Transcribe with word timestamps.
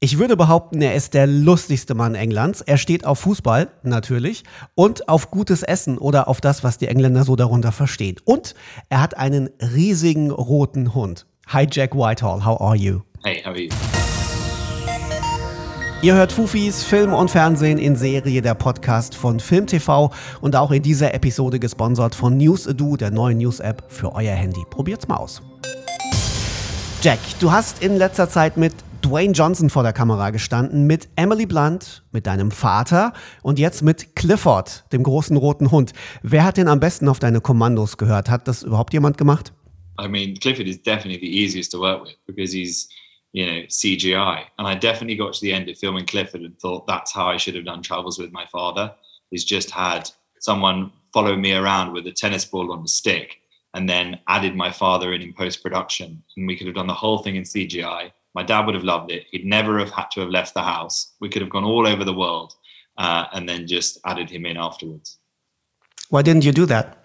Ich 0.00 0.16
würde 0.16 0.36
behaupten, 0.36 0.80
er 0.80 0.94
ist 0.94 1.12
der 1.14 1.26
lustigste 1.26 1.96
Mann 1.96 2.14
Englands. 2.14 2.60
Er 2.60 2.76
steht 2.76 3.04
auf 3.04 3.18
Fußball, 3.18 3.66
natürlich, 3.82 4.44
und 4.76 5.08
auf 5.08 5.32
gutes 5.32 5.64
Essen 5.64 5.98
oder 5.98 6.28
auf 6.28 6.40
das, 6.40 6.62
was 6.62 6.78
die 6.78 6.86
Engländer 6.86 7.24
so 7.24 7.34
darunter 7.34 7.72
verstehen. 7.72 8.14
Und 8.24 8.54
er 8.90 9.00
hat 9.00 9.16
einen 9.16 9.50
riesigen 9.74 10.30
roten 10.30 10.94
Hund. 10.94 11.26
Hi 11.48 11.66
Jack 11.68 11.96
Whitehall, 11.96 12.44
how 12.44 12.60
are 12.60 12.76
you? 12.76 13.00
Hey, 13.24 13.42
how 13.44 13.48
are 13.48 13.60
you? 13.60 13.70
Ihr 16.02 16.14
hört 16.14 16.30
Fufis 16.30 16.84
Film 16.84 17.12
und 17.12 17.28
Fernsehen 17.28 17.78
in 17.78 17.96
Serie, 17.96 18.40
der 18.40 18.54
Podcast 18.54 19.16
von 19.16 19.40
Film 19.40 19.66
TV 19.66 20.12
und 20.40 20.54
auch 20.54 20.70
in 20.70 20.84
dieser 20.84 21.12
Episode 21.12 21.58
gesponsert 21.58 22.14
von 22.14 22.36
NewsAdo, 22.36 22.96
der 22.96 23.10
neuen 23.10 23.38
News-App 23.38 23.82
für 23.88 24.14
euer 24.14 24.36
Handy. 24.36 24.62
Probiert's 24.70 25.08
mal 25.08 25.16
aus. 25.16 25.42
Jack, 27.02 27.18
du 27.40 27.50
hast 27.50 27.82
in 27.82 27.96
letzter 27.96 28.28
Zeit 28.28 28.56
mit 28.56 28.74
Dwayne 29.08 29.32
Johnson 29.32 29.70
vor 29.70 29.82
der 29.82 29.94
Kamera 29.94 30.28
gestanden, 30.28 30.86
mit 30.86 31.08
Emily 31.16 31.46
Blunt, 31.46 32.02
mit 32.12 32.26
deinem 32.26 32.50
Vater 32.50 33.14
und 33.42 33.58
jetzt 33.58 33.80
mit 33.80 34.14
Clifford, 34.14 34.84
dem 34.92 35.02
großen 35.02 35.34
roten 35.34 35.70
Hund. 35.70 35.94
Wer 36.22 36.44
hat 36.44 36.58
denn 36.58 36.68
am 36.68 36.78
besten 36.78 37.08
auf 37.08 37.18
deine 37.18 37.40
Kommandos 37.40 37.96
gehört? 37.96 38.28
Hat 38.28 38.46
das 38.46 38.62
überhaupt 38.62 38.92
jemand 38.92 39.16
gemacht? 39.16 39.54
I 39.98 40.08
mean, 40.08 40.38
Clifford 40.38 40.68
is 40.68 40.82
definitely 40.82 41.18
the 41.18 41.42
easiest 41.42 41.72
to 41.72 41.80
work 41.80 42.04
with 42.04 42.16
because 42.26 42.52
he's, 42.52 42.90
you 43.32 43.46
know, 43.46 43.62
CGI. 43.68 44.42
And 44.58 44.68
I 44.68 44.74
definitely 44.74 45.16
got 45.16 45.32
to 45.32 45.40
the 45.40 45.54
end 45.54 45.70
of 45.70 45.78
filming 45.78 46.04
Clifford 46.04 46.42
and 46.42 46.58
thought 46.58 46.86
that's 46.86 47.10
how 47.10 47.32
I 47.32 47.38
should 47.38 47.54
have 47.54 47.64
done 47.64 47.80
travels 47.80 48.18
with 48.18 48.30
my 48.30 48.44
father. 48.52 48.94
He's 49.30 49.46
just 49.46 49.70
had 49.70 50.10
someone 50.40 50.92
follow 51.14 51.34
me 51.34 51.54
around 51.54 51.94
with 51.94 52.06
a 52.06 52.12
tennis 52.12 52.44
ball 52.44 52.70
on 52.72 52.84
a 52.84 52.88
stick 52.88 53.40
and 53.72 53.88
then 53.88 54.20
added 54.28 54.54
my 54.54 54.70
father 54.70 55.14
in 55.14 55.22
in 55.22 55.32
post 55.32 55.62
production. 55.62 56.22
And 56.36 56.46
we 56.46 56.56
could 56.56 56.66
have 56.66 56.76
done 56.76 56.88
the 56.88 56.92
whole 56.92 57.20
thing 57.22 57.36
in 57.36 57.44
CGI 57.44 58.12
My 58.38 58.44
dad 58.44 58.66
would 58.66 58.76
have 58.76 58.84
loved 58.84 59.10
it. 59.10 59.26
He'd 59.32 59.44
never 59.44 59.80
have 59.80 59.90
had 59.90 60.12
to 60.12 60.20
have 60.20 60.28
left 60.28 60.54
the 60.54 60.62
house. 60.62 61.14
We 61.18 61.28
could 61.28 61.42
have 61.42 61.50
gone 61.50 61.64
all 61.64 61.88
over 61.88 62.04
the 62.04 62.14
world 62.14 62.54
uh, 62.96 63.24
and 63.32 63.48
then 63.48 63.66
just 63.66 63.98
added 64.04 64.30
him 64.30 64.46
in 64.46 64.56
afterwards. 64.56 65.18
Why 66.10 66.22
didn't 66.22 66.44
you 66.44 66.52
do 66.52 66.64
that? 66.66 67.04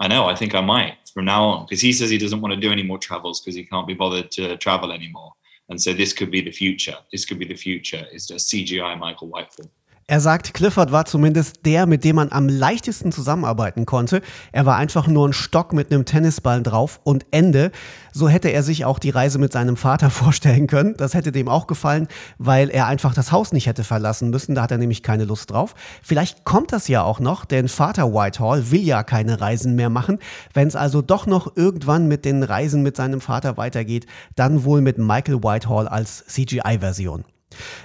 I 0.00 0.08
know. 0.08 0.26
I 0.26 0.34
think 0.34 0.56
I 0.56 0.60
might 0.60 0.96
from 1.14 1.26
now 1.26 1.44
on 1.44 1.66
because 1.66 1.80
he 1.80 1.92
says 1.92 2.10
he 2.10 2.18
doesn't 2.18 2.40
want 2.40 2.52
to 2.52 2.60
do 2.60 2.72
any 2.72 2.82
more 2.82 2.98
travels 2.98 3.40
because 3.40 3.54
he 3.54 3.64
can't 3.64 3.86
be 3.86 3.94
bothered 3.94 4.32
to 4.32 4.56
travel 4.56 4.90
anymore. 4.90 5.30
And 5.68 5.80
so 5.80 5.92
this 5.92 6.12
could 6.12 6.32
be 6.32 6.40
the 6.40 6.50
future. 6.50 6.96
This 7.12 7.24
could 7.26 7.38
be 7.38 7.46
the 7.46 7.62
future. 7.68 8.04
It's 8.10 8.26
just 8.26 8.52
CGI 8.52 8.98
Michael 8.98 9.30
Whiteford. 9.30 9.70
Er 10.12 10.20
sagt, 10.20 10.52
Clifford 10.52 10.92
war 10.92 11.06
zumindest 11.06 11.64
der, 11.64 11.86
mit 11.86 12.04
dem 12.04 12.16
man 12.16 12.32
am 12.32 12.46
leichtesten 12.46 13.12
zusammenarbeiten 13.12 13.86
konnte. 13.86 14.20
Er 14.52 14.66
war 14.66 14.76
einfach 14.76 15.06
nur 15.06 15.26
ein 15.26 15.32
Stock 15.32 15.72
mit 15.72 15.90
einem 15.90 16.04
Tennisball 16.04 16.62
drauf 16.62 17.00
und 17.02 17.24
Ende. 17.30 17.70
So 18.12 18.28
hätte 18.28 18.50
er 18.50 18.62
sich 18.62 18.84
auch 18.84 18.98
die 18.98 19.08
Reise 19.08 19.38
mit 19.38 19.54
seinem 19.54 19.78
Vater 19.78 20.10
vorstellen 20.10 20.66
können. 20.66 20.94
Das 20.98 21.14
hätte 21.14 21.32
dem 21.32 21.48
auch 21.48 21.66
gefallen, 21.66 22.08
weil 22.36 22.68
er 22.68 22.88
einfach 22.88 23.14
das 23.14 23.32
Haus 23.32 23.54
nicht 23.54 23.66
hätte 23.66 23.84
verlassen 23.84 24.28
müssen. 24.28 24.54
Da 24.54 24.60
hat 24.60 24.70
er 24.70 24.76
nämlich 24.76 25.02
keine 25.02 25.24
Lust 25.24 25.50
drauf. 25.50 25.74
Vielleicht 26.02 26.44
kommt 26.44 26.74
das 26.74 26.88
ja 26.88 27.02
auch 27.02 27.18
noch, 27.18 27.46
denn 27.46 27.68
Vater 27.68 28.12
Whitehall 28.12 28.70
will 28.70 28.82
ja 28.82 29.04
keine 29.04 29.40
Reisen 29.40 29.76
mehr 29.76 29.88
machen. 29.88 30.18
Wenn 30.52 30.68
es 30.68 30.76
also 30.76 31.00
doch 31.00 31.24
noch 31.24 31.56
irgendwann 31.56 32.06
mit 32.06 32.26
den 32.26 32.42
Reisen 32.42 32.82
mit 32.82 32.98
seinem 32.98 33.22
Vater 33.22 33.56
weitergeht, 33.56 34.04
dann 34.36 34.64
wohl 34.64 34.82
mit 34.82 34.98
Michael 34.98 35.42
Whitehall 35.42 35.88
als 35.88 36.26
CGI-Version. 36.26 37.24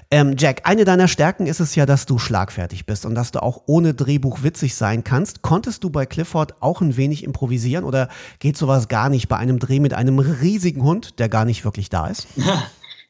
Ähm, 0.10 0.36
Jack, 0.38 0.62
eine 0.64 0.86
deiner 0.86 1.08
Stärken 1.08 1.48
ist 1.48 1.60
es 1.60 1.76
ja, 1.76 1.86
dass 1.86 2.06
du 2.06 2.20
schlagfertig 2.20 2.86
bist 2.86 3.06
und 3.06 3.16
dass 3.16 3.32
du 3.32 3.42
auch 3.42 3.64
ohne 3.66 3.94
Drehbuch 3.94 4.44
witzig 4.44 4.76
sein 4.76 5.04
kannst. 5.04 5.42
Konntest 5.42 5.84
du 5.84 5.90
bei 5.90 6.06
Clifford 6.06 6.62
auch 6.62 6.82
ein 6.82 6.98
wenig 6.98 7.24
improvisieren 7.24 7.84
oder 7.84 8.09
geht 8.40 8.58
sowas 8.58 8.88
gar 8.88 9.09
nicht 9.09 9.28
bei 9.28 9.38
einem 9.38 9.59
Dreh 9.59 9.80
mit 9.80 9.94
einem 9.94 10.20
riesigen 10.20 10.84
Hund, 10.84 11.20
der 11.20 11.30
gar 11.30 11.46
nicht 11.46 11.66
wirklich 11.66 11.90
da 11.90 12.08
ist? 12.08 12.28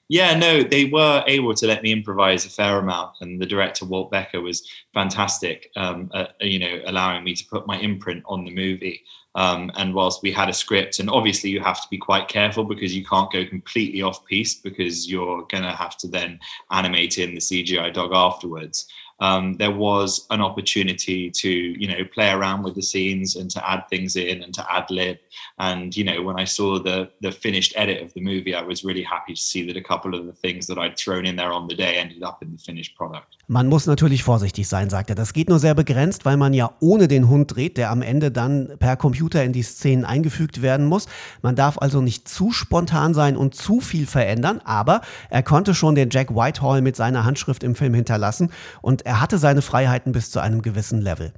yeah, 0.09 0.37
no, 0.37 0.63
they 0.63 0.85
were 0.85 1.23
able 1.27 1.53
to 1.53 1.67
let 1.67 1.83
me 1.83 1.91
improvise 1.91 2.45
a 2.45 2.49
fair 2.49 2.79
amount, 2.79 3.17
and 3.21 3.41
the 3.41 3.45
director 3.45 3.85
Walt 3.85 4.09
Becker 4.09 4.41
was 4.41 4.67
fantastic, 4.93 5.69
um, 5.75 6.09
uh, 6.13 6.27
you 6.39 6.59
know, 6.59 6.81
allowing 6.85 7.23
me 7.23 7.33
to 7.33 7.45
put 7.45 7.67
my 7.67 7.77
imprint 7.79 8.23
on 8.25 8.45
the 8.45 8.53
movie. 8.53 9.03
Um, 9.35 9.69
and 9.75 9.93
whilst 9.93 10.23
we 10.23 10.31
had 10.31 10.49
a 10.49 10.53
script, 10.53 10.99
and 10.99 11.09
obviously 11.09 11.51
you 11.51 11.59
have 11.59 11.81
to 11.81 11.87
be 11.91 11.97
quite 11.97 12.27
careful 12.27 12.63
because 12.63 12.95
you 12.95 13.05
can't 13.05 13.31
go 13.31 13.45
completely 13.45 14.01
off 14.01 14.25
piece 14.25 14.55
because 14.55 15.07
you're 15.07 15.43
to 15.63 15.71
have 15.71 15.95
to 15.97 16.07
then 16.07 16.39
animate 16.71 17.19
in 17.19 17.35
the 17.35 17.41
CGI 17.41 17.93
dog 17.93 18.11
afterwards 18.13 18.87
um, 19.19 19.55
there 19.55 19.71
was 19.71 20.25
an 20.29 20.41
opportunity 20.41 21.31
to 21.31 21.49
you 21.49 21.87
know 21.87 22.03
play 22.13 22.31
around 22.31 22.63
with 22.63 22.75
the 22.75 22.81
scenes 22.81 23.35
and 23.35 23.49
to 23.51 23.69
add 23.69 23.83
things 23.89 24.15
in 24.15 24.43
and 24.43 24.53
to 24.53 24.65
add 24.71 24.89
lib. 24.91 25.17
And 25.59 25.95
you 25.95 26.03
know 26.03 26.21
when 26.21 26.39
i 26.39 26.45
saw 26.45 26.79
the 26.79 27.09
the 27.21 27.31
finished 27.31 27.73
edit 27.75 28.03
of 28.03 28.13
the 28.13 28.21
movie 28.21 28.53
i 28.55 28.61
was 28.61 28.83
really 28.83 29.03
happy 29.03 29.33
to 29.33 29.41
see 29.41 29.65
that 29.67 29.75
a 29.75 29.81
couple 29.81 30.13
of 30.13 30.25
the 30.25 30.33
things 30.33 30.67
that 30.67 30.77
i'd 30.77 30.97
thrown 30.97 31.25
in 31.25 31.35
there 31.35 31.51
on 31.51 31.67
the 31.67 31.75
day 31.75 31.97
ended 31.97 32.23
up 32.23 32.41
in 32.43 32.51
the 32.51 32.63
finished 32.63 32.95
product. 32.95 33.37
Man 33.47 33.67
muss 33.67 33.87
natürlich 33.87 34.23
vorsichtig 34.23 34.67
sein 34.67 34.89
sagt 34.89 35.09
er. 35.09 35.15
Das 35.15 35.33
geht 35.33 35.49
nur 35.49 35.59
sehr 35.59 35.73
begrenzt 35.73 36.25
weil 36.25 36.37
man 36.37 36.53
ja 36.53 36.71
ohne 36.79 37.07
den 37.07 37.27
hund 37.29 37.55
dreht 37.55 37.77
der 37.77 37.89
am 37.89 38.01
ende 38.01 38.31
dann 38.31 38.77
per 38.77 38.97
computer 38.97 39.43
in 39.43 39.53
die 39.53 39.63
Szenen 39.63 40.05
eingefügt 40.05 40.61
werden 40.61 40.85
muss. 40.85 41.07
Man 41.41 41.55
darf 41.55 41.79
also 41.79 42.01
nicht 42.01 42.27
zu 42.27 42.51
spontan 42.51 43.13
sein 43.13 43.35
und 43.35 43.55
zu 43.55 43.79
viel 43.79 44.05
verändern 44.05 44.61
aber 44.63 45.01
er 45.29 45.41
konnte 45.41 45.73
schon 45.73 45.95
den 45.95 46.09
jack 46.11 46.35
whitehall 46.35 46.81
mit 46.81 46.95
seiner 46.95 47.25
handschrift 47.25 47.63
im 47.63 47.75
film 47.75 47.93
hinterlassen 47.93 48.51
und 48.81 49.06
er 49.07 49.21
hatte 49.21 49.37
seine 49.37 49.61
Freiheiten 49.61 50.11
bis 50.11 50.29
zu 50.29 50.39
einem 50.39 50.61
gewissen 50.61 51.01
Level. 51.01 51.33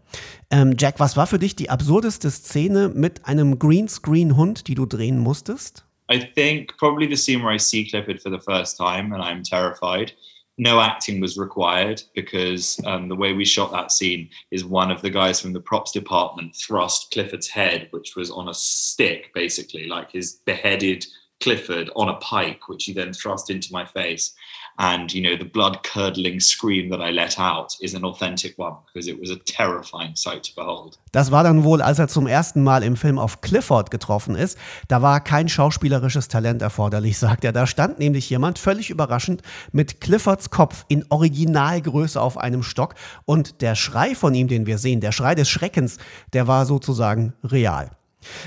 Ähm, 0.50 0.76
Jack, 0.78 1.00
was 1.00 1.16
war 1.16 1.28
für 1.28 1.40
dich 1.40 1.56
die 1.56 1.70
absurdeste 1.70 2.30
Szene 2.32 2.90
mit 2.90 3.26
einem 3.26 3.60
Greenscreen-Hund, 3.60 4.68
die 4.68 4.76
du 4.76 4.86
drehen 4.86 5.20
musstest? 5.20 5.86
I 6.12 6.20
think 6.20 6.76
probably 6.78 7.08
the 7.08 7.16
scene 7.16 7.44
where 7.44 7.54
I 7.54 7.60
see 7.60 7.86
Clifford 7.86 8.22
for 8.22 8.32
the 8.32 8.40
first 8.40 8.78
time 8.78 9.14
and 9.14 9.24
I'm 9.24 9.44
terrified. 9.44 10.14
No 10.58 10.82
acting 10.82 11.22
was 11.22 11.38
required 11.38 12.02
because 12.16 12.82
um, 12.86 13.08
the 13.08 13.16
way 13.16 13.34
we 13.34 13.46
shot 13.46 13.72
that 13.72 13.92
scene 13.92 14.30
is 14.52 14.66
one 14.66 14.92
of 14.92 15.02
the 15.02 15.12
guys 15.12 15.40
from 15.40 15.54
the 15.54 15.62
props 15.62 15.92
department 15.92 16.56
thrust 16.56 17.12
Clifford's 17.14 17.48
head, 17.48 17.88
which 17.92 18.16
was 18.18 18.30
on 18.32 18.50
a 18.50 18.54
stick, 18.54 19.32
basically, 19.34 19.88
like 19.88 20.12
his 20.12 20.42
beheaded 20.46 21.06
Clifford 21.40 21.90
on 21.96 22.10
a 22.10 22.16
pike, 22.16 22.68
which 22.68 22.86
he 22.86 22.94
then 22.94 23.14
thrust 23.14 23.50
into 23.50 23.70
my 23.72 23.86
face. 23.86 24.34
and 24.80 25.14
you 25.14 25.22
know 25.22 25.36
the 25.38 25.46
blood 25.46 25.84
curdling 25.84 26.40
scream 26.40 26.90
that 26.90 27.02
I 27.02 27.12
let 27.12 27.38
out 27.38 27.76
is 27.82 27.94
an 27.94 28.06
authentic 28.06 28.58
one 28.58 28.78
because 28.88 29.10
it 29.10 29.20
was 29.20 29.30
a 29.30 29.36
terrifying 29.36 30.16
sight 30.16 30.44
to 30.44 30.56
behold. 30.56 30.98
Das 31.12 31.32
war 31.32 31.44
dann 31.44 31.64
wohl, 31.64 31.82
als 31.82 32.00
er 32.00 32.08
zum 32.08 32.28
ersten 32.28 32.64
Mal 32.64 32.84
im 32.84 32.96
Film 32.96 33.20
auf 33.20 33.42
Clifford 33.42 33.92
getroffen 33.92 34.36
ist. 34.36 34.58
Da 34.88 35.02
war 35.02 35.22
kein 35.22 35.50
schauspielerisches 35.50 36.30
Talent 36.30 36.62
erforderlich, 36.62 37.18
sagt 37.20 37.44
er. 37.44 37.52
Da 37.52 37.68
stand 37.68 38.00
nämlich 38.00 38.30
jemand 38.30 38.58
völlig 38.58 38.90
überraschend 38.90 39.42
mit 39.74 40.00
Cliffords 40.00 40.50
Kopf 40.50 40.86
in 40.88 41.06
Originalgröße 41.10 42.20
auf 42.20 42.38
einem 42.38 42.64
Stock 42.64 42.96
und 43.26 43.62
der 43.62 43.76
Schrei 43.76 44.16
von 44.16 44.34
ihm, 44.34 44.48
den 44.48 44.66
wir 44.66 44.78
sehen, 44.78 45.02
der 45.02 45.12
Schrei 45.12 45.36
des 45.36 45.50
Schreckens, 45.50 45.98
der 46.32 46.48
war 46.48 46.66
sozusagen 46.66 47.34
real. 47.44 47.92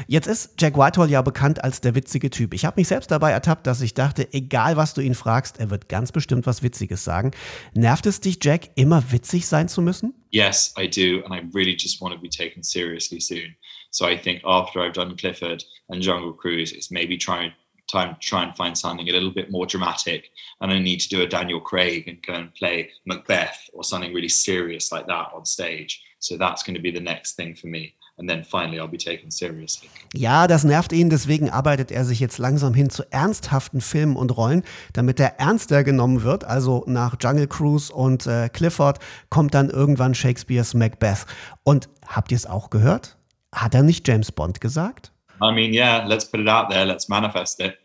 Jetzt 0.06 0.26
ist 0.26 0.54
Jack 0.58 0.76
Whitehall 0.76 1.10
ja 1.10 1.22
bekannt 1.22 1.64
als 1.64 1.80
der 1.80 1.94
witzige 1.94 2.30
Typ. 2.30 2.54
Ich 2.54 2.64
habe 2.64 2.80
mich 2.80 2.88
selbst 2.88 3.10
dabei 3.10 3.30
ertappt, 3.30 3.66
dass 3.66 3.80
ich 3.80 3.94
dachte, 3.94 4.32
egal 4.32 4.76
was 4.76 4.94
du 4.94 5.00
ihn 5.00 5.14
fragst, 5.14 5.58
er 5.58 5.70
wird 5.70 5.88
ganz 5.88 6.12
bestimmt 6.12 6.46
was 6.46 6.62
Witziges 6.62 7.04
sagen. 7.04 7.30
Nervt 7.74 8.06
es 8.06 8.20
dich, 8.20 8.38
Jack, 8.42 8.70
immer 8.74 9.12
witzig 9.12 9.46
sein 9.46 9.68
zu 9.68 9.82
müssen? 9.82 10.14
Yes, 10.30 10.74
I 10.78 10.88
do, 10.88 11.24
and 11.24 11.34
I 11.34 11.46
really 11.54 11.76
just 11.76 12.00
want 12.00 12.14
to 12.14 12.20
be 12.20 12.28
taken 12.28 12.62
seriously 12.62 13.20
soon. 13.20 13.56
So 13.90 14.06
I 14.06 14.16
think 14.16 14.42
after 14.44 14.80
I've 14.80 14.94
done 14.94 15.16
Clifford 15.16 15.64
and 15.88 16.02
Jungle 16.02 16.32
Cruise, 16.32 16.72
it's 16.72 16.90
maybe 16.90 17.18
trying 17.18 17.52
time 17.92 18.14
to 18.14 18.20
try 18.20 18.42
and 18.42 18.56
find 18.56 18.76
something 18.76 19.08
a 19.08 19.12
little 19.12 19.30
bit 19.30 19.50
more 19.50 19.66
dramatic. 19.66 20.30
And 20.60 20.72
I 20.72 20.78
need 20.78 21.00
to 21.00 21.08
do 21.08 21.22
a 21.22 21.26
Daniel 21.26 21.60
Craig 21.60 22.08
and 22.08 22.22
go 22.26 22.34
and 22.34 22.54
play 22.54 22.90
Macbeth 23.04 23.68
or 23.74 23.84
something 23.84 24.14
really 24.14 24.28
serious 24.28 24.90
like 24.90 25.06
that 25.08 25.30
on 25.34 25.44
stage. 25.44 26.02
So 26.18 26.36
that's 26.36 26.62
going 26.62 26.74
to 26.74 26.80
be 26.80 26.90
the 26.90 27.00
next 27.00 27.34
thing 27.34 27.54
for 27.54 27.66
me. 27.66 27.94
And 28.22 28.30
then 28.30 28.44
finally 28.44 28.80
I'll 28.80 28.88
be 28.88 28.96
taken 28.96 29.30
seriously. 29.30 29.88
Ja, 30.14 30.46
das 30.46 30.64
nervt 30.64 30.92
ihn, 30.92 31.10
deswegen 31.10 31.50
arbeitet 31.50 31.90
er 31.90 32.04
sich 32.04 32.20
jetzt 32.20 32.38
langsam 32.38 32.72
hin 32.72 32.88
zu 32.88 33.02
ernsthaften 33.12 33.80
Filmen 33.80 34.16
und 34.16 34.34
Rollen, 34.36 34.62
damit 34.92 35.20
er 35.20 35.40
ernster 35.40 35.84
genommen 35.84 36.22
wird. 36.22 36.44
Also 36.44 36.84
nach 36.86 37.16
Jungle 37.20 37.48
Cruise 37.48 37.92
und 37.92 38.26
äh, 38.26 38.48
Clifford 38.48 39.00
kommt 39.28 39.54
dann 39.54 39.68
irgendwann 39.68 40.14
Shakespeares 40.14 40.72
Macbeth. 40.74 41.26
Und 41.64 41.88
habt 42.06 42.30
ihr 42.30 42.36
es 42.36 42.46
auch 42.46 42.70
gehört? 42.70 43.16
Hat 43.52 43.74
er 43.74 43.82
nicht 43.82 44.06
James 44.08 44.32
Bond 44.32 44.60
gesagt? 44.60 45.12
I 45.42 45.52
mean, 45.52 45.74
yeah, 45.74 46.06
let's 46.06 46.24
put 46.24 46.40
it 46.40 46.48
out 46.48 46.70
there, 46.70 46.84
let's 46.84 47.08
manifest 47.08 47.60
it. 47.60 47.76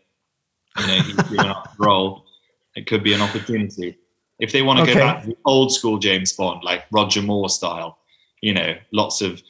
You 0.78 0.86
know, 0.86 1.02
he's 1.02 1.16
doing 1.28 1.40
a 1.40 1.62
role. 1.78 2.22
It 2.76 2.88
could 2.88 3.02
be 3.02 3.12
an 3.12 3.20
opportunity. 3.20 3.98
If 4.38 4.52
they 4.52 4.62
want 4.62 4.78
to 4.78 4.84
okay. 4.84 4.94
go 4.94 5.00
back 5.00 5.22
to 5.22 5.26
the 5.30 5.36
old 5.44 5.72
school 5.72 5.98
James 5.98 6.32
Bond, 6.32 6.62
like 6.62 6.84
Roger 6.92 7.22
Moore 7.22 7.48
style, 7.48 7.98
you 8.40 8.54
know, 8.54 8.76
lots 8.92 9.20
of 9.20 9.42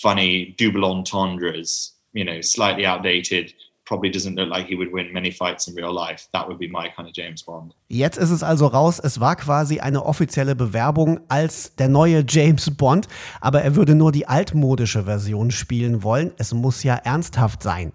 funny 0.00 0.54
double 0.58 0.84
entendres, 0.84 1.96
you 2.12 2.24
know, 2.24 2.40
slightly 2.40 2.86
outdated 2.86 3.52
probably 3.88 4.10
doesn't 4.10 4.36
look 4.36 4.50
like 4.50 4.66
he 4.66 4.76
would 4.76 4.92
win 4.92 5.10
many 5.12 5.32
fights 5.32 5.66
in 5.66 5.74
real 5.74 5.92
life. 5.92 6.28
That 6.32 6.46
would 6.46 6.58
be 6.58 6.68
my 6.68 6.88
kind 6.94 7.08
of 7.08 7.14
James 7.14 7.42
Bond. 7.42 7.74
Jetzt 7.88 8.18
ist 8.18 8.30
es 8.30 8.42
also 8.42 8.66
raus, 8.66 8.98
es 8.98 9.18
war 9.18 9.34
quasi 9.34 9.80
eine 9.80 10.04
offizielle 10.04 10.54
Bewerbung 10.54 11.20
als 11.28 11.74
der 11.76 11.88
neue 11.88 12.22
James 12.28 12.76
Bond, 12.76 13.08
aber 13.40 13.62
er 13.62 13.74
würde 13.74 13.94
nur 13.94 14.12
die 14.12 14.28
altmodische 14.28 15.04
Version 15.04 15.50
spielen 15.50 16.02
wollen. 16.02 16.32
Es 16.36 16.52
muss 16.52 16.82
ja 16.82 16.94
ernsthaft 16.96 17.62
sein. 17.62 17.92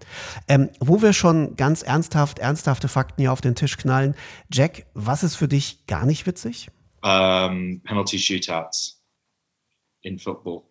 Ähm, 0.48 0.70
wo 0.80 1.00
wir 1.00 1.12
schon 1.12 1.54
ganz 1.54 1.82
ernsthaft, 1.82 2.40
ernsthafte 2.40 2.88
Fakten 2.88 3.22
hier 3.22 3.32
auf 3.32 3.40
den 3.40 3.54
Tisch 3.54 3.76
knallen. 3.76 4.16
Jack, 4.52 4.86
was 4.94 5.22
ist 5.22 5.36
für 5.36 5.48
dich 5.48 5.86
gar 5.86 6.04
nicht 6.04 6.26
witzig? 6.26 6.68
Um, 7.02 7.80
penalty 7.84 8.18
shootouts 8.18 9.00
in 10.02 10.18
football. 10.18 10.64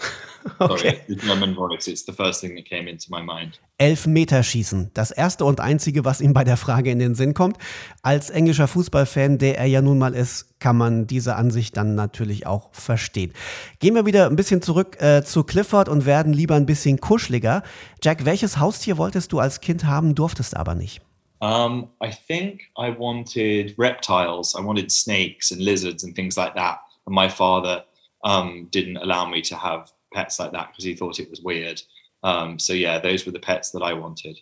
Okay. 0.58 0.78
Sorry, 0.78 1.00
the 1.08 1.16
German 1.16 1.54
voice. 1.54 1.86
It's 1.86 2.04
the 2.04 2.12
first 2.12 2.40
thing 2.40 2.54
that 2.56 2.64
came 2.64 2.88
into 2.88 3.06
my 3.10 3.22
mind. 3.22 3.60
Elfmeterschießen. 3.78 4.90
Das 4.94 5.10
erste 5.10 5.44
und 5.44 5.60
einzige, 5.60 6.04
was 6.04 6.20
ihm 6.20 6.32
bei 6.32 6.44
der 6.44 6.56
Frage 6.56 6.90
in 6.90 6.98
den 6.98 7.14
Sinn 7.14 7.34
kommt. 7.34 7.56
Als 8.02 8.30
englischer 8.30 8.68
Fußballfan, 8.68 9.38
der 9.38 9.58
er 9.58 9.66
ja 9.66 9.82
nun 9.82 9.98
mal 9.98 10.14
ist, 10.14 10.58
kann 10.58 10.76
man 10.76 11.06
diese 11.06 11.36
Ansicht 11.36 11.76
dann 11.76 11.94
natürlich 11.94 12.46
auch 12.46 12.70
verstehen. 12.72 13.32
Gehen 13.78 13.94
wir 13.94 14.06
wieder 14.06 14.26
ein 14.26 14.36
bisschen 14.36 14.62
zurück 14.62 15.00
äh, 15.00 15.22
zu 15.22 15.44
Clifford 15.44 15.88
und 15.88 16.06
werden 16.06 16.32
lieber 16.32 16.54
ein 16.54 16.66
bisschen 16.66 17.00
kuscheliger. 17.00 17.62
Jack, 18.02 18.24
welches 18.24 18.58
Haustier 18.58 18.98
wolltest 18.98 19.32
du 19.32 19.40
als 19.40 19.60
Kind 19.60 19.84
haben, 19.84 20.14
durftest 20.14 20.56
aber 20.56 20.74
nicht? 20.74 21.00
Um, 21.40 21.88
I 22.02 22.10
think 22.10 22.64
I 22.76 22.94
wanted 22.98 23.74
reptiles. 23.78 24.54
I 24.54 24.62
wanted 24.62 24.90
snakes 24.90 25.50
and 25.50 25.60
lizards 25.60 26.04
and 26.04 26.14
things 26.14 26.36
like 26.36 26.54
that. 26.54 26.80
And 27.06 27.14
my 27.14 27.30
father 27.30 27.86
um, 28.24 28.68
didn't 28.70 28.98
allow 28.98 29.28
me 29.28 29.42
to 29.42 29.56
have 29.56 29.90
pets 30.12 30.38
like 30.38 30.52
that 30.52 30.68
because 30.68 30.84
he 30.84 30.94
thought 30.94 31.20
it 31.20 31.30
was 31.30 31.40
weird. 31.40 31.80
Um, 32.22 32.58
so 32.58 32.72
yeah, 32.72 32.98
those 32.98 33.24
were 33.24 33.32
the 33.32 33.40
pets 33.40 33.70
that 33.70 33.82
I 33.82 33.92
wanted. 33.92 34.38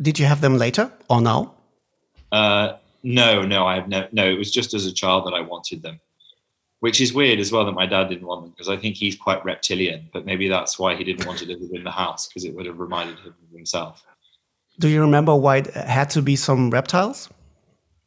Did 0.00 0.18
you 0.18 0.26
have 0.26 0.40
them 0.40 0.58
later 0.58 0.92
or 1.08 1.20
now? 1.20 1.54
Uh, 2.32 2.74
no, 3.02 3.42
no, 3.42 3.66
I 3.66 3.76
have 3.76 3.88
no. 3.88 4.08
No, 4.12 4.28
it 4.28 4.38
was 4.38 4.50
just 4.50 4.74
as 4.74 4.86
a 4.86 4.92
child 4.92 5.26
that 5.26 5.34
I 5.34 5.40
wanted 5.40 5.82
them, 5.82 6.00
which 6.80 7.00
is 7.00 7.12
weird 7.12 7.38
as 7.38 7.52
well 7.52 7.64
that 7.64 7.72
my 7.72 7.86
dad 7.86 8.08
didn't 8.08 8.26
want 8.26 8.42
them 8.42 8.50
because 8.50 8.68
I 8.68 8.76
think 8.76 8.96
he's 8.96 9.14
quite 9.14 9.44
reptilian. 9.44 10.08
But 10.12 10.26
maybe 10.26 10.48
that's 10.48 10.78
why 10.78 10.96
he 10.96 11.04
didn't 11.04 11.26
want 11.26 11.38
to 11.40 11.46
live 11.46 11.60
within 11.60 11.84
the 11.84 11.90
house 11.90 12.26
because 12.26 12.44
it 12.44 12.54
would 12.54 12.66
have 12.66 12.80
reminded 12.80 13.18
him 13.18 13.34
of 13.48 13.56
himself. 13.56 14.04
Do 14.80 14.88
you 14.88 15.00
remember 15.00 15.36
why 15.36 15.58
it 15.58 15.72
had 15.74 16.10
to 16.10 16.22
be 16.22 16.34
some 16.34 16.70
reptiles? 16.70 17.28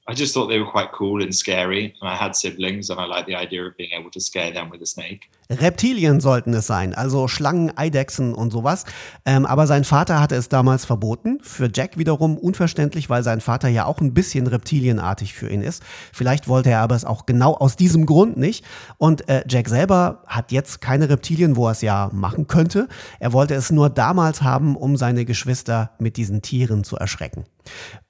I 0.09 0.13
just 0.15 0.33
thought 0.33 0.47
they 0.47 0.57
were 0.57 0.71
quite 0.71 0.91
cool 0.97 1.21
and 1.21 1.35
scary, 1.35 1.93
and 1.99 2.09
I 2.09 2.15
had 2.15 2.33
siblings, 2.33 2.89
and 2.89 2.97
I 2.97 3.05
liked 3.05 3.27
the 3.27 3.35
idea 3.35 3.67
of 3.67 3.75
being 3.75 3.91
able 3.91 4.09
to 4.11 4.21
scare 4.21 4.53
them 4.53 4.71
with 4.71 4.81
a 4.81 4.85
snake. 4.85 5.29
Reptilien 5.49 6.21
sollten 6.21 6.53
es 6.53 6.65
sein, 6.65 6.93
also 6.93 7.27
Schlangen, 7.27 7.77
Eidechsen 7.77 8.33
und 8.33 8.51
sowas. 8.51 8.85
Ähm, 9.25 9.45
aber 9.45 9.67
sein 9.67 9.83
Vater 9.83 10.21
hatte 10.21 10.35
es 10.35 10.47
damals 10.47 10.85
verboten. 10.85 11.39
Für 11.41 11.69
Jack 11.73 11.97
wiederum 11.97 12.37
unverständlich, 12.37 13.09
weil 13.09 13.23
sein 13.23 13.41
Vater 13.41 13.67
ja 13.67 13.85
auch 13.85 13.99
ein 13.99 14.13
bisschen 14.13 14.47
reptilienartig 14.47 15.33
für 15.33 15.49
ihn 15.49 15.61
ist. 15.61 15.83
Vielleicht 16.13 16.47
wollte 16.47 16.69
er 16.69 16.79
aber 16.79 16.95
es 16.95 17.03
auch 17.03 17.25
genau 17.25 17.53
aus 17.55 17.75
diesem 17.75 18.05
Grund 18.05 18.37
nicht. 18.37 18.63
Und 18.97 19.27
äh, 19.27 19.43
Jack 19.49 19.67
selber 19.67 20.23
hat 20.27 20.53
jetzt 20.53 20.79
keine 20.79 21.09
Reptilien, 21.09 21.57
wo 21.57 21.67
er 21.67 21.71
es 21.71 21.81
ja 21.81 22.09
machen 22.13 22.47
könnte. 22.47 22.87
Er 23.19 23.33
wollte 23.33 23.55
es 23.55 23.71
nur 23.71 23.89
damals 23.89 24.41
haben, 24.41 24.77
um 24.77 24.95
seine 24.95 25.25
Geschwister 25.25 25.91
mit 25.99 26.15
diesen 26.15 26.41
Tieren 26.41 26.85
zu 26.85 26.95
erschrecken. 26.95 27.45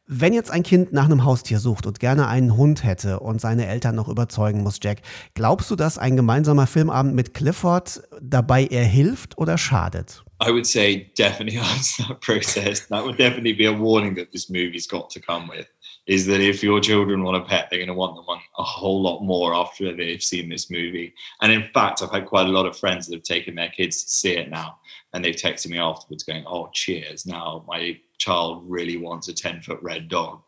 Wenn 0.10 0.34
jetzt 0.34 0.52
ein 0.52 0.64
Kind 0.64 0.94
nach 0.94 1.04
einem 1.04 1.26
Haustier 1.26 1.60
sucht 1.60 1.86
und 1.86 2.00
gerne 2.00 2.30
einen 2.30 2.56
Hund 2.56 2.86
hätte 2.86 3.20
und 3.20 3.42
seine 3.42 3.68
Eltern 3.68 3.94
noch 3.94 4.08
überzeugen 4.08 4.64
muss, 4.64 4.80
Jack, 4.82 5.02
glaubst 5.34 5.70
du, 5.70 5.76
dass 5.76 5.98
ein 5.98 6.16
gemeinsamer 6.16 6.66
Filmabend 6.66 7.14
mit 7.14 7.34
Clifford 7.34 8.02
dabei 8.22 8.68
eher 8.68 8.86
hilft 8.86 9.38
oder 9.38 9.58
schadet? 9.58 10.24
I 10.42 10.52
would 10.52 10.66
say 10.66 11.12
definitely 11.18 11.60
answer 11.76 12.06
that 12.08 12.22
process. 12.22 12.88
That 12.88 13.04
would 13.04 13.18
definitely 13.18 13.52
be 13.52 13.66
a 13.66 13.78
warning 13.78 14.16
that 14.16 14.32
this 14.32 14.50
movie's 14.50 14.88
got 14.88 15.10
to 15.10 15.20
come 15.20 15.50
with. 15.50 15.68
Is 16.06 16.26
that 16.28 16.40
if 16.40 16.64
your 16.64 16.80
children 16.80 17.22
want 17.22 17.36
a 17.36 17.42
pet, 17.42 17.68
they're 17.70 17.80
going 17.80 17.90
to 17.90 17.94
want 17.94 18.16
them 18.16 18.24
one 18.28 18.40
a 18.58 18.64
whole 18.64 19.02
lot 19.02 19.24
more 19.24 19.54
after 19.54 19.94
they've 19.94 20.24
seen 20.24 20.48
this 20.48 20.72
movie. 20.72 21.14
And 21.42 21.52
in 21.52 21.64
fact, 21.74 22.02
I've 22.02 22.12
had 22.12 22.28
quite 22.28 22.46
a 22.46 22.52
lot 22.52 22.66
of 22.66 22.78
friends 22.78 23.08
that 23.08 23.16
have 23.16 23.24
taken 23.24 23.56
their 23.56 23.72
kids 23.72 24.06
to 24.06 24.10
see 24.10 24.38
it 24.38 24.50
now, 24.50 24.78
and 25.12 25.26
they've 25.26 25.36
texted 25.36 25.70
me 25.70 25.80
afterwards 25.80 26.24
going, 26.24 26.46
"Oh, 26.48 26.70
cheers! 26.74 27.26
Now 27.26 27.66
my 27.68 28.00
child 28.18 28.64
really 28.68 28.98
wants 28.98 29.28
a 29.30 29.34
ten 29.34 29.62
foot 29.62 29.80
red 29.82 30.08
dog." 30.08 30.42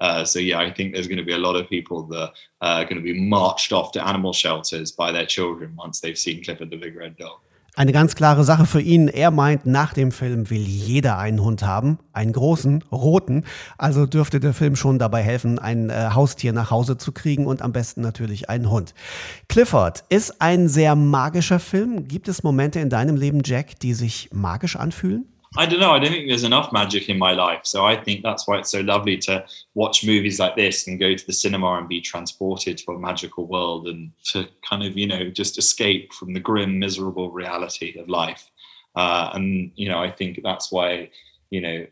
Uh, 0.00 0.24
so 0.24 0.38
yeah, 0.38 0.60
I 0.60 0.70
think 0.72 0.94
there's 0.94 1.08
going 1.08 1.18
to 1.18 1.24
be 1.24 1.34
a 1.34 1.38
lot 1.38 1.56
of 1.56 1.68
people 1.68 2.06
that 2.08 2.32
are 2.60 2.84
going 2.84 2.96
to 2.96 3.02
be 3.02 3.18
marched 3.18 3.72
off 3.72 3.90
to 3.92 4.06
animal 4.06 4.32
shelters 4.32 4.92
by 4.92 5.10
their 5.12 5.26
children 5.26 5.74
once 5.76 6.00
they've 6.00 6.18
seen 6.18 6.42
Clifford 6.42 6.70
the 6.70 6.76
Big 6.76 6.96
Red 6.96 7.16
Dog. 7.18 7.40
Eine 7.78 7.92
ganz 7.92 8.16
klare 8.16 8.42
Sache 8.42 8.66
für 8.66 8.80
ihn. 8.80 9.06
Er 9.06 9.30
meint, 9.30 9.64
nach 9.64 9.94
dem 9.94 10.10
Film 10.10 10.50
will 10.50 10.62
jeder 10.62 11.16
einen 11.16 11.44
Hund 11.44 11.62
haben. 11.62 12.00
Einen 12.12 12.32
großen, 12.32 12.82
roten. 12.90 13.44
Also 13.76 14.04
dürfte 14.04 14.40
der 14.40 14.52
Film 14.52 14.74
schon 14.74 14.98
dabei 14.98 15.22
helfen, 15.22 15.60
ein 15.60 15.88
äh, 15.88 16.10
Haustier 16.12 16.52
nach 16.52 16.72
Hause 16.72 16.98
zu 16.98 17.12
kriegen 17.12 17.46
und 17.46 17.62
am 17.62 17.72
besten 17.72 18.00
natürlich 18.00 18.50
einen 18.50 18.68
Hund. 18.68 18.94
Clifford 19.48 20.02
ist 20.08 20.42
ein 20.42 20.66
sehr 20.66 20.96
magischer 20.96 21.60
Film. 21.60 22.08
Gibt 22.08 22.26
es 22.26 22.42
Momente 22.42 22.80
in 22.80 22.90
deinem 22.90 23.14
Leben, 23.14 23.42
Jack, 23.44 23.78
die 23.78 23.94
sich 23.94 24.28
magisch 24.32 24.74
anfühlen? 24.74 25.26
I 25.56 25.66
don't 25.66 25.80
know. 25.80 25.92
I 25.92 25.98
don't 25.98 26.10
think 26.10 26.28
there's 26.28 26.44
enough 26.44 26.72
magic 26.72 27.08
in 27.08 27.18
my 27.18 27.32
life. 27.32 27.62
So 27.64 27.84
I 27.84 27.96
think 27.96 28.22
that's 28.22 28.46
why 28.46 28.58
it's 28.58 28.70
so 28.70 28.80
lovely 28.80 29.16
to 29.18 29.44
watch 29.74 30.04
movies 30.04 30.38
like 30.38 30.56
this 30.56 30.86
and 30.86 31.00
go 31.00 31.14
to 31.14 31.26
the 31.26 31.32
cinema 31.32 31.78
and 31.78 31.88
be 31.88 32.00
transported 32.00 32.76
to 32.78 32.92
a 32.92 32.98
magical 32.98 33.46
world 33.46 33.88
and 33.88 34.12
to 34.32 34.46
kind 34.68 34.82
of, 34.82 34.96
you 34.96 35.06
know, 35.06 35.30
just 35.30 35.58
escape 35.58 36.12
from 36.12 36.34
the 36.34 36.40
grim, 36.40 36.78
miserable 36.78 37.30
reality 37.30 37.98
of 37.98 38.08
life. 38.08 38.50
Uh, 38.94 39.30
and, 39.34 39.72
you 39.74 39.88
know, 39.88 39.98
I 39.98 40.10
think 40.10 40.40
that's 40.42 40.70
why, 40.70 41.10
you 41.50 41.60
know, 41.60 41.86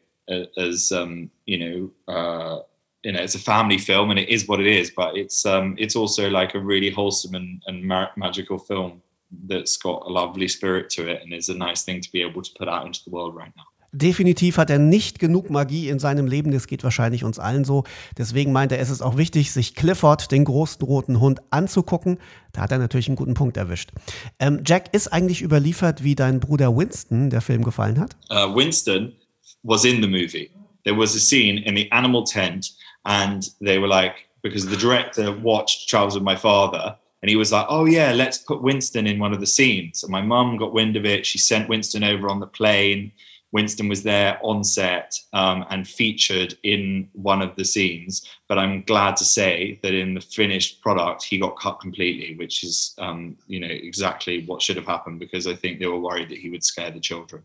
as, 0.59 0.93
um, 0.93 1.31
you 1.47 1.91
know, 2.06 2.12
uh, 2.14 2.62
you 3.05 3.12
know, 3.12 3.20
it's 3.20 3.37
a 3.37 3.38
family 3.38 3.79
film 3.79 4.11
and 4.11 4.19
it 4.19 4.29
is 4.29 4.49
what 4.49 4.61
it 4.61 4.67
is, 4.67 4.91
but 4.91 5.17
it's 5.17 5.47
um, 5.47 5.76
it's 5.79 5.94
also 5.94 6.29
like 6.29 6.56
a 6.56 6.59
really 6.59 6.91
wholesome 6.91 7.37
and, 7.37 7.62
and 7.67 7.85
ma 7.85 8.09
magical 8.17 8.59
film 8.59 9.00
that's 9.31 9.78
got 9.78 10.02
a 10.06 10.11
lovely 10.11 10.49
spirit 10.49 10.90
to 10.90 11.02
it 11.08 11.23
and 11.23 11.32
is 11.32 11.49
a 11.49 11.55
nice 11.55 11.84
thing 11.84 12.00
to 12.00 12.11
be 12.12 12.23
able 12.23 12.43
to 12.43 12.50
put 12.58 12.69
out 12.69 12.87
into 12.87 13.00
the 13.05 13.11
world 13.11 13.34
right 13.34 13.55
now. 13.56 13.64
Definitiv 13.93 14.58
hat 14.58 14.69
er 14.69 14.78
nicht 14.78 15.19
genug 15.19 15.49
Magie 15.49 15.88
in 15.88 15.99
seinem 15.99 16.26
Leben, 16.26 16.50
das 16.50 16.67
geht 16.67 16.84
wahrscheinlich 16.84 17.25
uns 17.25 17.38
allen 17.38 17.64
so. 17.64 17.84
Deswegen 18.19 18.52
meint 18.52 18.73
er, 18.73 18.78
es 18.78 18.90
ist 18.90 19.00
auch 19.00 19.17
wichtig, 19.17 19.52
sich 19.52 19.75
Clifford, 19.75 20.31
den 20.32 20.44
großen 20.44 20.84
roten 20.84 21.19
Hund, 21.19 21.40
anzugucken. 21.49 22.19
Da 22.52 22.62
hat 22.62 22.73
er 22.73 22.78
natürlich 22.78 23.08
einen 23.08 23.17
guten 23.17 23.32
Punkt 23.32 23.56
erwischt. 23.56 23.93
Ähm, 24.38 24.61
Jack, 24.67 24.93
ist 24.93 25.12
eigentlich 25.12 25.40
überliefert, 25.40 26.05
wie 26.05 26.14
dein 26.14 26.40
Bruder 26.40 26.76
Winston 26.76 27.31
der 27.31 27.40
Film 27.40 27.64
gefallen 27.64 27.99
hat? 27.99 28.17
Uh, 28.31 28.55
Winston 28.55 29.14
was 29.62 29.84
in 29.84 30.02
the 30.02 30.08
movie. 30.08 30.50
There 30.84 30.96
was 30.96 31.17
a 31.17 31.19
scene 31.19 31.62
in 31.62 31.75
the 31.75 31.90
animal 31.90 32.25
tent 32.25 32.73
and 33.05 33.50
they 33.61 33.78
were 33.78 33.88
like, 33.88 34.26
because 34.43 34.69
the 34.69 34.76
director 34.76 35.34
watched 35.43 35.88
Charles 35.88 36.14
with 36.14 36.23
My 36.23 36.37
Father 36.37 36.99
and 37.23 37.31
he 37.31 37.37
was 37.37 37.53
like, 37.53 37.67
"Oh 37.69 37.87
yeah, 37.87 38.13
let's 38.13 38.39
put 38.39 38.63
Winston 38.63 39.07
in 39.07 39.19
one 39.19 39.33
of 39.33 39.41
the 39.41 39.47
scenes." 39.47 40.03
And 40.03 40.13
my 40.13 40.23
mum 40.23 40.57
got 40.57 40.73
wind 40.73 40.97
of 40.97 41.05
it. 41.05 41.27
She 41.27 41.39
sent 41.39 41.69
Winston 41.69 42.05
over 42.05 42.29
on 42.29 42.41
the 42.41 42.47
plane. 42.47 43.13
Winston 43.53 43.89
was 43.89 44.03
there 44.03 44.39
on 44.43 44.63
set 44.63 45.19
um, 45.33 45.65
and 45.71 45.89
featured 45.89 46.59
in 46.63 47.09
one 47.13 47.41
of 47.41 47.57
the 47.57 47.65
scenes. 47.65 48.29
But 48.49 48.59
I'm 48.59 48.83
glad 48.83 49.17
to 49.17 49.25
say 49.25 49.79
that 49.83 49.95
in 49.95 50.15
the 50.15 50.21
finished 50.21 50.83
product, 50.83 51.23
he 51.23 51.39
got 51.39 51.59
cut 51.59 51.81
completely, 51.81 52.37
which 52.37 52.64
is, 52.64 52.95
um, 52.99 53.37
you 53.47 53.61
know, 53.61 53.69
exactly 53.69 54.45
what 54.45 54.61
should 54.61 54.76
have 54.76 54.87
happened 54.87 55.21
because 55.21 55.47
I 55.47 55.55
think 55.55 55.79
they 55.79 55.87
were 55.87 55.99
worried 55.99 56.29
that 56.31 56.38
he 56.38 56.50
would 56.50 56.64
scare 56.64 56.90
the 56.90 57.00
children. 57.00 57.45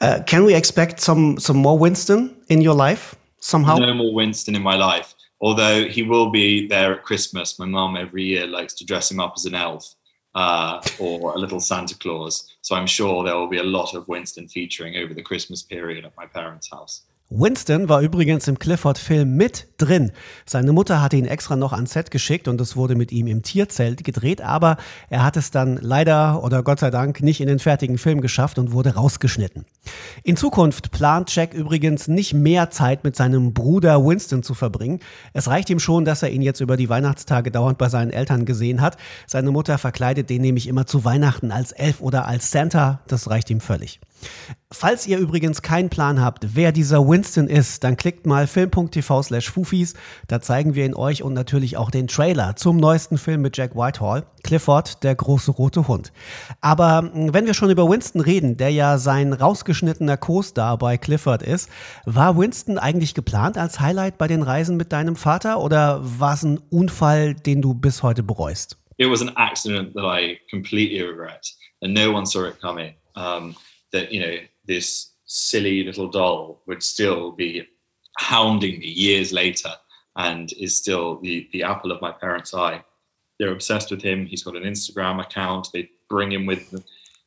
Uh, 0.00 0.22
can 0.26 0.44
we 0.44 0.54
expect 0.54 1.00
some 1.00 1.38
some 1.38 1.56
more 1.56 1.78
Winston 1.78 2.36
in 2.48 2.60
your 2.60 2.74
life 2.74 3.14
somehow? 3.38 3.76
No 3.76 3.94
more 3.94 4.12
Winston 4.12 4.56
in 4.56 4.62
my 4.62 4.74
life 4.74 5.14
although 5.46 5.86
he 5.86 6.02
will 6.02 6.28
be 6.28 6.66
there 6.66 6.92
at 6.92 7.04
Christmas. 7.04 7.56
My 7.56 7.66
mum 7.66 7.96
every 7.96 8.24
year 8.24 8.48
likes 8.48 8.74
to 8.74 8.84
dress 8.84 9.12
him 9.12 9.20
up 9.20 9.34
as 9.36 9.44
an 9.44 9.54
elf 9.54 9.94
uh, 10.34 10.80
or 10.98 11.34
a 11.34 11.38
little 11.38 11.60
Santa 11.60 11.96
Claus. 11.96 12.56
So 12.62 12.74
I'm 12.74 12.88
sure 12.88 13.22
there 13.22 13.36
will 13.36 13.46
be 13.46 13.58
a 13.58 13.62
lot 13.78 13.94
of 13.94 14.08
Winston 14.08 14.48
featuring 14.48 14.96
over 14.96 15.14
the 15.14 15.22
Christmas 15.22 15.62
period 15.62 16.04
at 16.04 16.16
my 16.16 16.26
parents' 16.26 16.68
house. 16.68 17.02
Winston 17.28 17.88
war 17.88 18.02
übrigens 18.02 18.46
im 18.46 18.56
Clifford-Film 18.56 19.36
mit 19.36 19.66
drin. 19.78 20.12
Seine 20.46 20.72
Mutter 20.72 21.02
hatte 21.02 21.16
ihn 21.16 21.24
extra 21.24 21.56
noch 21.56 21.72
ans 21.72 21.92
Set 21.92 22.12
geschickt 22.12 22.46
und 22.46 22.60
es 22.60 22.76
wurde 22.76 22.94
mit 22.94 23.10
ihm 23.10 23.26
im 23.26 23.42
Tierzelt 23.42 24.04
gedreht, 24.04 24.42
aber 24.42 24.76
er 25.10 25.24
hat 25.24 25.36
es 25.36 25.50
dann 25.50 25.76
leider 25.80 26.44
oder 26.44 26.62
Gott 26.62 26.78
sei 26.78 26.90
Dank 26.90 27.22
nicht 27.22 27.40
in 27.40 27.48
den 27.48 27.58
fertigen 27.58 27.98
Film 27.98 28.20
geschafft 28.20 28.60
und 28.60 28.70
wurde 28.70 28.94
rausgeschnitten. 28.94 29.64
In 30.22 30.36
Zukunft 30.36 30.92
plant 30.92 31.34
Jack 31.34 31.52
übrigens 31.52 32.06
nicht 32.06 32.32
mehr 32.32 32.70
Zeit 32.70 33.02
mit 33.02 33.16
seinem 33.16 33.52
Bruder 33.52 34.04
Winston 34.04 34.44
zu 34.44 34.54
verbringen. 34.54 35.00
Es 35.32 35.48
reicht 35.48 35.68
ihm 35.68 35.80
schon, 35.80 36.04
dass 36.04 36.22
er 36.22 36.30
ihn 36.30 36.42
jetzt 36.42 36.60
über 36.60 36.76
die 36.76 36.88
Weihnachtstage 36.88 37.50
dauernd 37.50 37.76
bei 37.76 37.88
seinen 37.88 38.12
Eltern 38.12 38.44
gesehen 38.44 38.80
hat. 38.80 38.98
Seine 39.26 39.50
Mutter 39.50 39.78
verkleidet 39.78 40.30
den 40.30 40.42
nämlich 40.42 40.68
immer 40.68 40.86
zu 40.86 41.04
Weihnachten 41.04 41.50
als 41.50 41.72
Elf 41.72 42.00
oder 42.00 42.28
als 42.28 42.52
Santa. 42.52 43.00
Das 43.08 43.28
reicht 43.28 43.50
ihm 43.50 43.60
völlig. 43.60 43.98
Falls 44.72 45.06
ihr 45.06 45.18
übrigens 45.18 45.62
keinen 45.62 45.90
Plan 45.90 46.20
habt, 46.20 46.56
wer 46.56 46.72
dieser 46.72 47.06
Winston 47.06 47.46
ist, 47.46 47.84
dann 47.84 47.96
klickt 47.96 48.26
mal 48.26 48.46
film.tv 48.46 49.22
slash 49.22 49.50
Fufis. 49.50 49.94
Da 50.26 50.40
zeigen 50.40 50.74
wir 50.74 50.84
ihn 50.84 50.94
euch 50.94 51.22
und 51.22 51.34
natürlich 51.34 51.76
auch 51.76 51.90
den 51.90 52.08
Trailer 52.08 52.56
zum 52.56 52.76
neuesten 52.76 53.16
Film 53.16 53.42
mit 53.42 53.56
Jack 53.56 53.76
Whitehall, 53.76 54.26
Clifford, 54.42 55.02
der 55.04 55.14
große 55.14 55.52
rote 55.52 55.88
Hund. 55.88 56.12
Aber 56.60 56.98
hm, 56.98 57.32
wenn 57.32 57.46
wir 57.46 57.54
schon 57.54 57.70
über 57.70 57.88
Winston 57.88 58.20
reden, 58.20 58.56
der 58.56 58.70
ja 58.70 58.98
sein 58.98 59.32
rausgeschnittener 59.32 60.16
Co-Star 60.16 60.76
bei 60.78 60.96
Clifford 60.98 61.42
ist, 61.42 61.70
war 62.04 62.36
Winston 62.36 62.78
eigentlich 62.78 63.14
geplant 63.14 63.56
als 63.56 63.80
Highlight 63.80 64.18
bei 64.18 64.26
den 64.26 64.42
Reisen 64.42 64.76
mit 64.76 64.92
deinem 64.92 65.16
Vater 65.16 65.60
oder 65.60 66.00
war 66.02 66.34
es 66.34 66.42
ein 66.42 66.60
Unfall, 66.70 67.34
den 67.34 67.62
du 67.62 67.74
bis 67.74 68.02
heute 68.02 68.22
bereust? 68.22 68.78
It 68.98 69.10
was 69.10 69.22
an 69.22 69.30
accident 69.36 69.94
that 69.94 70.04
I 70.04 70.38
completely 70.50 71.02
regret 71.02 71.46
and 71.82 71.94
no 71.94 72.12
one 72.12 72.26
saw 72.26 72.46
it 72.46 72.60
coming. 72.60 72.94
Um, 73.14 73.54
that, 73.96 74.12
you 74.12 74.20
know, 74.20 74.36
this 74.66 75.12
silly 75.24 75.82
little 75.84 76.08
doll 76.08 76.62
would 76.66 76.82
still 76.82 77.32
be 77.32 77.66
hounding 78.18 78.78
me 78.78 78.86
years 78.86 79.32
later 79.32 79.70
and 80.16 80.52
is 80.58 80.76
still 80.76 81.18
the, 81.20 81.48
the 81.52 81.62
apple 81.62 81.92
of 81.92 82.00
my 82.00 82.12
parents' 82.12 82.54
eye. 82.54 82.82
They're 83.38 83.52
obsessed 83.52 83.90
with 83.90 84.02
him. 84.02 84.26
He's 84.26 84.42
got 84.42 84.56
an 84.56 84.62
Instagram 84.62 85.20
account. 85.20 85.68
They 85.72 85.90
bring 86.08 86.32
him 86.32 86.46
with 86.46 86.74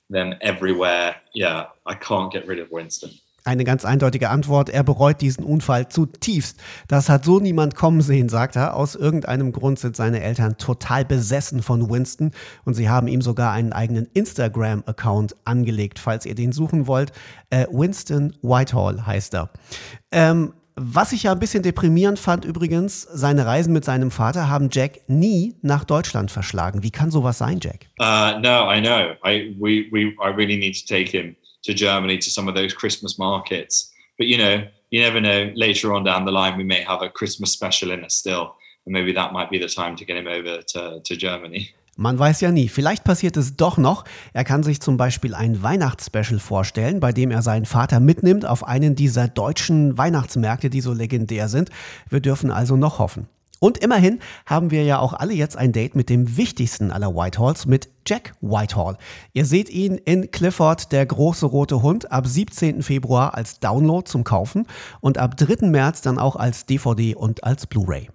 them 0.10 0.36
everywhere. 0.42 1.16
Yeah, 1.34 1.68
I 1.86 1.96
can't 1.96 2.32
get 2.32 2.48
rid 2.48 2.60
of 2.60 2.72
Winston. 2.72 3.12
Eine 3.50 3.64
ganz 3.64 3.84
eindeutige 3.84 4.30
Antwort. 4.30 4.70
Er 4.70 4.84
bereut 4.84 5.22
diesen 5.22 5.44
Unfall 5.44 5.90
zutiefst. 5.90 6.60
Das 6.88 7.10
hat 7.10 7.26
so 7.26 7.40
niemand 7.40 7.74
kommen 7.74 8.02
sehen, 8.02 8.30
sagt 8.30 8.56
er. 8.56 8.76
Aus 8.76 8.94
irgendeinem 8.94 9.54
Grund 9.54 9.80
sind 9.80 9.96
seine 9.96 10.22
Eltern 10.22 10.58
total 10.60 11.04
besessen 11.04 11.64
von 11.64 11.90
Winston 11.90 12.30
und 12.64 12.76
sie 12.76 12.90
haben 12.90 13.08
ihm 13.08 13.24
sogar 13.24 13.52
einen 13.52 13.74
eigenen 13.74 14.08
Instagram-Account 14.14 15.36
angelegt, 15.46 15.98
falls 15.98 16.28
ihr 16.28 16.36
den 16.36 16.52
suchen 16.52 16.86
wollt. 16.86 17.12
Äh, 17.50 17.66
Winston 17.72 18.36
Whitehall 18.44 19.08
heißt 19.08 19.34
er. 19.34 19.50
Ähm, 20.12 20.54
was 20.76 21.12
ich 21.12 21.24
ja 21.24 21.32
ein 21.32 21.40
bisschen 21.40 21.64
deprimierend 21.64 22.20
fand 22.20 22.46
übrigens, 22.46 23.02
seine 23.02 23.48
Reisen 23.48 23.74
mit 23.74 23.84
seinem 23.84 24.12
Vater 24.12 24.48
haben 24.48 24.70
Jack 24.72 25.00
nie 25.08 25.56
nach 25.64 25.86
Deutschland 25.86 26.30
verschlagen. 26.30 26.84
Wie 26.84 26.92
kann 26.92 27.10
sowas 27.10 27.40
sein, 27.40 27.60
Jack? 27.60 27.88
Uh, 28.00 28.40
no, 28.42 28.72
I 28.72 28.80
know. 28.80 29.16
I, 29.26 29.56
we, 29.60 29.88
we, 29.92 30.16
I 30.24 30.30
really 30.36 30.56
need 30.56 30.76
to 30.80 30.86
take 30.88 31.10
him 31.10 31.36
to 31.70 31.76
Germany 31.76 32.18
to 32.18 32.30
some 32.30 32.48
of 32.50 32.56
those 32.56 32.74
Christmas 32.74 33.18
markets. 33.18 33.92
But 34.18 34.28
you 34.28 34.38
know, 34.38 34.68
you 34.90 35.02
never 35.02 35.22
know. 35.22 35.52
Later 35.56 35.94
on 35.94 36.04
down 36.04 36.26
the 36.26 36.32
line, 36.32 36.58
we 36.58 36.64
may 36.64 36.82
have 36.82 37.02
a 37.02 37.10
Christmas 37.10 37.52
special 37.52 37.92
in 37.92 38.04
us 38.04 38.16
still, 38.16 38.56
and 38.86 38.94
maybe 38.94 39.14
that 39.14 39.32
might 39.32 39.50
be 39.50 39.60
the 39.60 39.68
time 39.68 39.96
to 39.96 40.06
get 40.06 40.18
him 40.18 40.28
over 40.28 40.62
to, 40.74 41.00
to 41.04 41.16
Germany. 41.16 41.70
Man 41.96 42.18
weiß 42.18 42.40
ja 42.40 42.52
nie. 42.52 42.70
Vielleicht 42.70 43.04
passiert 43.04 43.36
es 43.36 43.58
doch 43.58 43.78
noch. 43.78 44.06
Er 44.32 44.46
kann 44.46 44.64
sich 44.64 44.80
zum 44.80 44.96
Beispiel 44.96 45.36
ein 45.36 45.62
Weihnachtsspecial 45.62 46.40
vorstellen, 46.40 47.02
bei 47.02 47.12
dem 47.12 47.30
er 47.30 47.42
seinen 47.42 47.66
Vater 47.66 48.00
mitnimmt 48.00 48.46
auf 48.46 48.66
einen 48.66 48.96
dieser 48.96 49.28
deutschen 49.28 49.98
Weihnachtsmärkte, 49.98 50.70
die 50.70 50.80
so 50.80 50.94
legendär 50.94 51.50
sind. 51.50 51.72
Wir 52.10 52.22
dürfen 52.22 52.52
also 52.52 52.78
noch 52.78 53.00
hoffen. 53.00 53.28
Und 53.60 53.78
immerhin 53.80 54.20
haben 54.46 54.72
wir 54.72 54.84
ja 54.84 55.00
auch 55.00 55.14
alle 55.14 55.34
jetzt 55.34 55.58
ein 55.58 55.72
Date 55.72 55.96
mit 55.96 56.10
dem 56.10 56.38
wichtigsten 56.38 56.92
aller 56.92 57.14
Whitehalls, 57.14 57.66
mit 57.66 57.90
Jack 58.06 58.34
Whitehall. 58.42 58.98
Ihr 59.34 59.46
seht 59.46 59.70
ihn 59.70 59.96
in 59.96 60.32
Clifford, 60.32 60.92
der 60.92 61.06
große 61.06 61.46
rote 61.46 61.82
Hund, 61.82 62.12
ab 62.12 62.26
17. 62.26 62.82
Februar 62.84 63.36
als 63.36 63.60
Download 63.60 64.10
zum 64.10 64.24
Kaufen 64.24 64.66
und 65.02 65.18
ab 65.18 65.38
3. 65.38 65.68
März 65.68 66.02
dann 66.02 66.20
auch 66.20 66.36
als 66.36 66.66
DVD 66.66 67.16
und 67.16 67.44
als 67.44 67.68
Blu-ray. 67.68 68.10